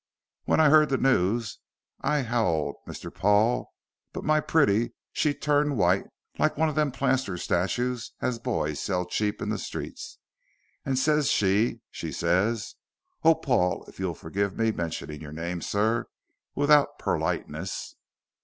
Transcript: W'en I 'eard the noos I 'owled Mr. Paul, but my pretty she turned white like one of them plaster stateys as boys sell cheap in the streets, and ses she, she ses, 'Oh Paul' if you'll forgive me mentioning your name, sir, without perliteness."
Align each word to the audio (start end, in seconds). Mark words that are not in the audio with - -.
W'en 0.47 0.59
I 0.59 0.71
'eard 0.71 0.89
the 0.89 0.97
noos 0.97 1.59
I 2.01 2.25
'owled 2.25 2.77
Mr. 2.87 3.13
Paul, 3.13 3.71
but 4.13 4.23
my 4.23 4.39
pretty 4.39 4.93
she 5.13 5.31
turned 5.31 5.77
white 5.77 6.05
like 6.39 6.57
one 6.57 6.69
of 6.69 6.73
them 6.73 6.89
plaster 6.91 7.35
stateys 7.35 8.09
as 8.19 8.39
boys 8.39 8.79
sell 8.79 9.05
cheap 9.05 9.43
in 9.43 9.49
the 9.49 9.59
streets, 9.59 10.17
and 10.83 10.97
ses 10.97 11.29
she, 11.29 11.81
she 11.91 12.11
ses, 12.11 12.77
'Oh 13.23 13.35
Paul' 13.35 13.83
if 13.87 13.99
you'll 13.99 14.15
forgive 14.15 14.57
me 14.57 14.71
mentioning 14.71 15.21
your 15.21 15.33
name, 15.33 15.61
sir, 15.61 16.07
without 16.55 16.97
perliteness." 16.97 17.93